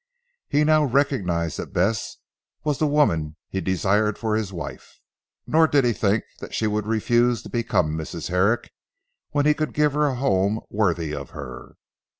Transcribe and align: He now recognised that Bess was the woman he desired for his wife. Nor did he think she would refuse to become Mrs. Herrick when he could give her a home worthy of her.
He 0.47 0.63
now 0.63 0.83
recognised 0.83 1.59
that 1.59 1.73
Bess 1.73 2.17
was 2.63 2.79
the 2.79 2.87
woman 2.87 3.35
he 3.49 3.61
desired 3.61 4.17
for 4.17 4.35
his 4.35 4.51
wife. 4.51 4.99
Nor 5.45 5.67
did 5.67 5.85
he 5.85 5.93
think 5.93 6.23
she 6.49 6.65
would 6.65 6.87
refuse 6.87 7.43
to 7.43 7.49
become 7.49 7.95
Mrs. 7.95 8.29
Herrick 8.29 8.71
when 9.29 9.45
he 9.45 9.53
could 9.53 9.73
give 9.75 9.93
her 9.93 10.07
a 10.07 10.15
home 10.15 10.59
worthy 10.71 11.13
of 11.13 11.29
her. 11.37 11.75